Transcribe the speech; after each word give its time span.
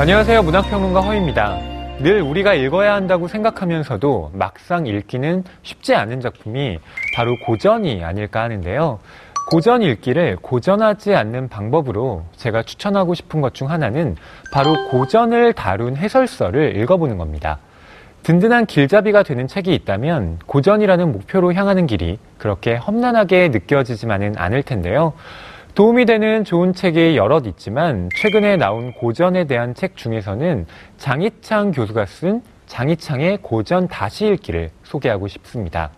안녕하세요. 0.00 0.44
문학평론가 0.44 1.00
허입니다. 1.00 1.58
늘 1.98 2.22
우리가 2.22 2.54
읽어야 2.54 2.94
한다고 2.94 3.26
생각하면서도 3.26 4.30
막상 4.32 4.86
읽기는 4.86 5.42
쉽지 5.62 5.96
않은 5.96 6.20
작품이 6.20 6.78
바로 7.16 7.36
고전이 7.44 8.04
아닐까 8.04 8.42
하는데요. 8.44 9.00
고전 9.50 9.82
읽기를 9.82 10.36
고전하지 10.40 11.16
않는 11.16 11.48
방법으로 11.48 12.22
제가 12.36 12.62
추천하고 12.62 13.14
싶은 13.14 13.40
것 13.40 13.54
중 13.54 13.70
하나는 13.70 14.14
바로 14.52 14.72
고전을 14.90 15.54
다룬 15.54 15.96
해설서를 15.96 16.76
읽어보는 16.76 17.18
겁니다. 17.18 17.58
든든한 18.22 18.66
길잡이가 18.66 19.24
되는 19.24 19.48
책이 19.48 19.74
있다면 19.74 20.38
고전이라는 20.46 21.10
목표로 21.10 21.54
향하는 21.54 21.88
길이 21.88 22.18
그렇게 22.36 22.76
험난하게 22.76 23.48
느껴지지만은 23.48 24.34
않을 24.36 24.62
텐데요. 24.62 25.14
도움이 25.78 26.06
되는 26.06 26.42
좋은 26.42 26.72
책이 26.72 27.16
여럿 27.16 27.46
있지만 27.46 28.08
최근에 28.16 28.56
나온 28.56 28.92
고전에 28.94 29.44
대한 29.44 29.74
책 29.74 29.96
중에서는 29.96 30.66
장희창 30.96 31.70
교수가 31.70 32.04
쓴 32.06 32.42
장희창의 32.66 33.38
고전 33.42 33.86
다시 33.86 34.26
읽기를 34.26 34.70
소개하고 34.82 35.28
싶습니다. 35.28 35.90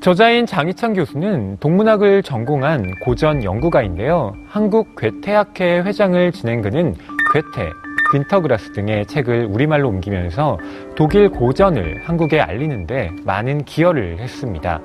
저자인 0.00 0.46
장희창 0.46 0.92
교수는 0.92 1.56
동문학을 1.58 2.22
전공한 2.22 2.94
고전 3.02 3.42
연구가인데요. 3.42 4.34
한국 4.46 4.94
괴테학회 4.94 5.80
회장을 5.80 6.30
지낸 6.30 6.62
그는 6.62 6.94
괴테, 7.32 7.70
빈터그라스 8.12 8.72
등의 8.72 9.06
책을 9.06 9.46
우리말로 9.50 9.88
옮기면서 9.88 10.58
독일 10.96 11.28
고전을 11.28 12.02
한국에 12.04 12.40
알리는데 12.40 13.10
많은 13.24 13.64
기여를 13.64 14.18
했습니다. 14.18 14.80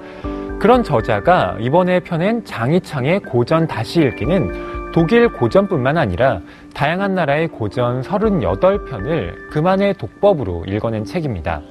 그런 0.60 0.84
저자가 0.84 1.58
이번에 1.60 2.00
펴낸 2.00 2.44
장희창의 2.46 3.22
고전 3.22 3.68
다시 3.68 4.02
읽기는 4.02 4.92
독일 4.94 5.28
고전뿐만 5.30 5.98
아니라 5.98 6.40
다양한 6.74 7.16
나라의 7.16 7.50
고전 7.50 8.02
38편을 8.02 9.50
그만의 9.52 9.96
독법으로 9.96 10.64
읽어낸 10.68 11.04
책입니다. 11.04 11.62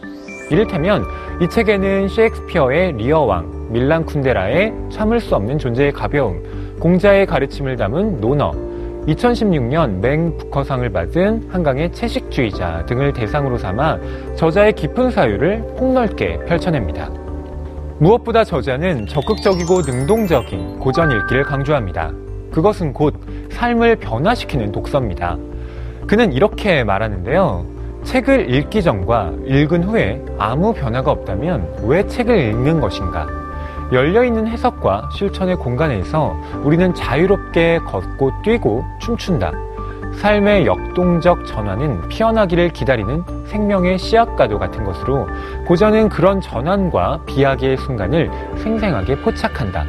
이를테면 0.51 1.05
이 1.41 1.49
책에는 1.49 2.09
셰익스피어의 2.09 2.93
리어왕, 2.93 3.73
밀란 3.73 4.05
쿤데라의 4.05 4.91
참을 4.91 5.21
수 5.21 5.35
없는 5.35 5.59
존재의 5.59 5.93
가벼움, 5.93 6.77
공자의 6.79 7.25
가르침을 7.25 7.77
담은 7.77 8.21
논어, 8.21 8.53
2016년 9.07 10.01
맹 10.01 10.37
부커상을 10.39 10.89
받은 10.91 11.49
한강의 11.51 11.93
채식주의자 11.93 12.87
등을 12.87 13.13
대상으로 13.13 13.59
삼아 13.59 13.99
저자의 14.37 14.73
깊은 14.73 15.11
사유를 15.11 15.75
폭넓게 15.79 16.39
펼쳐냅니다. 16.47 17.11
무엇보다 17.99 18.45
저자는 18.45 19.07
적극적이고 19.07 19.83
능동적인 19.83 20.79
고전 20.79 21.11
읽기를 21.11 21.45
강조합니다. 21.45 22.13
그것은 22.51 22.93
곧 22.93 23.15
삶을 23.51 23.97
변화시키는 23.97 24.73
독서입니다. 24.73 25.37
그는 26.07 26.33
이렇게 26.33 26.83
말하는데요. 26.85 27.67
책을 28.05 28.55
읽기 28.55 28.83
전과 28.83 29.33
읽은 29.47 29.85
후에 29.85 30.23
아무 30.39 30.73
변화가 30.73 31.11
없다면 31.11 31.85
왜 31.87 32.07
책을 32.07 32.37
읽는 32.37 32.81
것인가? 32.81 33.44
열려있는 33.93 34.47
해석과 34.49 35.11
실천의 35.13 35.57
공간에서 35.57 36.37
우리는 36.63 36.95
자유롭게 36.95 37.81
걷고 37.81 38.43
뛰고 38.43 38.85
춤춘다. 39.01 39.53
삶의 40.17 40.67
역동적 40.67 41.47
전환은 41.47 42.09
피어나기를 42.09 42.71
기다리는 42.71 43.25
생명의 43.47 43.99
씨앗과도 43.99 44.59
같은 44.59 44.85
것으로 44.85 45.27
고전은 45.67 46.09
그런 46.09 46.41
전환과 46.41 47.23
비약의 47.27 47.77
순간을 47.79 48.31
생생하게 48.59 49.21
포착한다. 49.21 49.85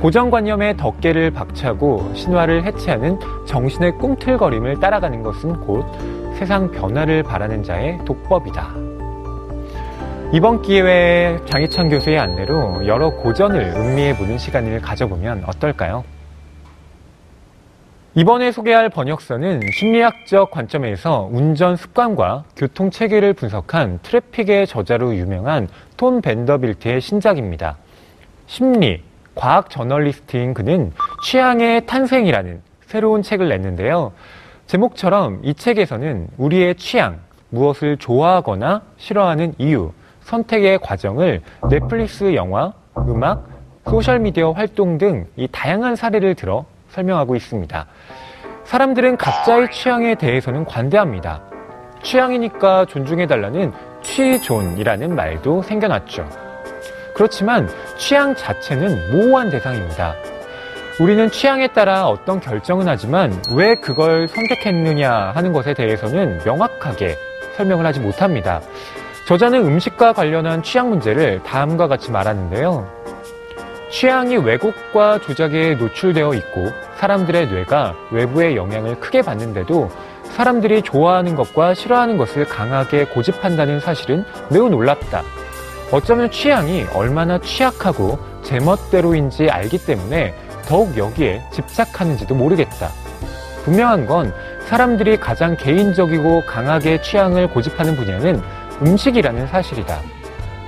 고정관념의 0.00 0.78
덮개를 0.78 1.30
박차고 1.30 2.12
신화를 2.14 2.64
해체하는 2.64 3.18
정신의 3.44 3.98
꿈틀거림을 3.98 4.80
따라가는 4.80 5.22
것은 5.22 5.60
곧 5.60 5.84
세상 6.38 6.70
변화를 6.70 7.22
바라는 7.22 7.62
자의 7.62 7.98
독법이다. 8.06 8.89
이번 10.32 10.62
기회에 10.62 11.38
장희찬 11.46 11.88
교수의 11.88 12.16
안내로 12.16 12.86
여러 12.86 13.10
고전을 13.10 13.72
음미해보는 13.74 14.38
시간을 14.38 14.80
가져보면 14.80 15.42
어떨까요? 15.44 16.04
이번에 18.14 18.52
소개할 18.52 18.90
번역서는 18.90 19.60
심리학적 19.72 20.52
관점에서 20.52 21.28
운전 21.32 21.74
습관과 21.74 22.44
교통 22.54 22.90
체계를 22.92 23.32
분석한 23.32 23.98
트래픽의 24.02 24.68
저자로 24.68 25.16
유명한 25.16 25.66
톰 25.96 26.20
벤더빌트의 26.20 27.00
신작입니다. 27.00 27.76
심리, 28.46 29.02
과학 29.34 29.68
저널리스트인 29.68 30.54
그는 30.54 30.92
취향의 31.24 31.86
탄생이라는 31.86 32.62
새로운 32.86 33.22
책을 33.22 33.48
냈는데요. 33.48 34.12
제목처럼 34.66 35.40
이 35.42 35.54
책에서는 35.54 36.28
우리의 36.36 36.76
취향, 36.76 37.18
무엇을 37.48 37.96
좋아하거나 37.96 38.82
싫어하는 38.96 39.54
이유, 39.58 39.92
선택의 40.34 40.78
과정을 40.78 41.42
넷플릭스 41.68 42.34
영화, 42.34 42.72
음악, 43.08 43.44
소셜미디어 43.88 44.52
활동 44.52 44.96
등 44.96 45.26
이 45.36 45.48
다양한 45.50 45.96
사례를 45.96 46.36
들어 46.36 46.64
설명하고 46.90 47.34
있습니다. 47.34 47.86
사람들은 48.64 49.16
각자의 49.16 49.72
취향에 49.72 50.14
대해서는 50.14 50.64
관대합니다. 50.64 51.42
취향이니까 52.04 52.84
존중해달라는 52.86 53.72
취존이라는 54.02 55.14
말도 55.16 55.62
생겨났죠. 55.62 56.28
그렇지만 57.14 57.68
취향 57.98 58.34
자체는 58.36 59.10
모호한 59.12 59.50
대상입니다. 59.50 60.14
우리는 61.00 61.28
취향에 61.30 61.68
따라 61.68 62.06
어떤 62.06 62.40
결정은 62.40 62.86
하지만 62.86 63.32
왜 63.52 63.74
그걸 63.74 64.28
선택했느냐 64.28 65.32
하는 65.34 65.52
것에 65.52 65.74
대해서는 65.74 66.40
명확하게 66.44 67.16
설명을 67.56 67.84
하지 67.84 67.98
못합니다. 67.98 68.60
저자는 69.30 69.64
음식과 69.64 70.12
관련한 70.12 70.60
취향 70.60 70.90
문제를 70.90 71.40
다음과 71.44 71.86
같이 71.86 72.10
말하는데요. 72.10 72.84
취향이 73.88 74.38
왜곡과 74.38 75.20
조작에 75.20 75.76
노출되어 75.76 76.34
있고 76.34 76.72
사람들의 76.96 77.46
뇌가 77.46 77.94
외부의 78.10 78.56
영향을 78.56 78.98
크게 78.98 79.22
받는데도 79.22 79.88
사람들이 80.24 80.82
좋아하는 80.82 81.36
것과 81.36 81.74
싫어하는 81.74 82.16
것을 82.16 82.44
강하게 82.44 83.04
고집한다는 83.04 83.78
사실은 83.78 84.24
매우 84.50 84.68
놀랍다. 84.68 85.22
어쩌면 85.92 86.28
취향이 86.32 86.86
얼마나 86.92 87.38
취약하고 87.38 88.18
제멋대로인지 88.42 89.48
알기 89.48 89.86
때문에 89.86 90.34
더욱 90.66 90.96
여기에 90.96 91.44
집착하는지도 91.52 92.34
모르겠다. 92.34 92.88
분명한 93.64 94.06
건 94.06 94.34
사람들이 94.66 95.18
가장 95.18 95.56
개인적이고 95.56 96.46
강하게 96.46 97.00
취향을 97.00 97.50
고집하는 97.50 97.94
분야는 97.94 98.42
음식이라는 98.82 99.46
사실이다. 99.46 100.00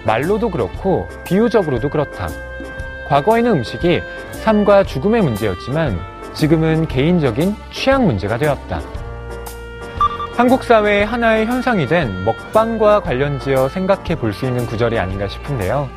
말로도 0.05 0.51
그렇고 0.51 1.09
비유적으로도 1.25 1.89
그렇다. 1.89 2.29
과거에는 3.09 3.53
음식이 3.53 4.01
삶과 4.33 4.85
죽음의 4.85 5.23
문제였지만 5.23 5.99
지금은 6.35 6.89
개인적인 6.89 7.55
취향 7.71 8.07
문제가 8.07 8.39
되었다. 8.39 8.81
한국 10.35 10.65
사회의 10.65 11.05
하나의 11.05 11.47
현상이 11.47 11.87
된 11.87 12.25
먹방과 12.25 13.01
관련지어 13.01 13.69
생각해 13.69 14.17
볼 14.17 14.33
수 14.33 14.47
있는 14.47 14.67
구절이 14.67 14.99
아닌가 14.99 15.29
싶은데요. 15.29 15.89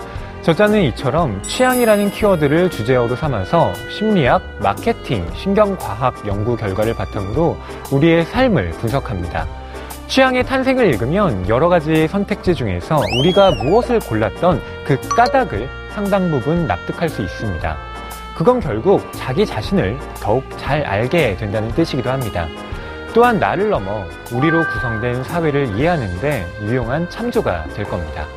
저자는 0.42 0.82
이처럼 0.84 1.42
취향이라는 1.42 2.12
키워드를 2.12 2.70
주제어로 2.70 3.16
삼아서 3.16 3.74
심리학, 3.90 4.44
마케팅, 4.60 5.26
신경과학 5.34 6.28
연구 6.28 6.56
결과를 6.56 6.94
바탕으로 6.94 7.58
우리의 7.92 8.26
삶을 8.26 8.72
분석합니다. 8.72 9.48
취향의 10.08 10.46
탄생을 10.46 10.86
읽으면 10.94 11.50
여러 11.50 11.68
가지 11.68 12.08
선택지 12.08 12.54
중에서 12.54 13.02
우리가 13.20 13.52
무엇을 13.52 14.00
골랐던 14.00 14.62
그 14.86 15.00
까닭을 15.10 15.68
상당 15.90 16.30
부분 16.30 16.68
납득할 16.68 17.10
수 17.10 17.22
있습니다. 17.22 17.78
그건 18.36 18.60
결국 18.60 19.02
자기 19.14 19.46
자신을 19.46 19.98
더욱 20.22 20.44
잘 20.58 20.84
알게 20.84 21.38
된다는 21.38 21.70
뜻이기도 21.72 22.12
합니다. 22.12 22.48
또한 23.14 23.40
나를 23.40 23.70
넘어 23.70 24.06
우리로 24.32 24.64
구성된 24.68 25.24
사회를 25.24 25.76
이해하는데 25.78 26.46
유용한 26.64 27.10
참조가 27.10 27.66
될 27.74 27.86
겁니다. 27.86 28.28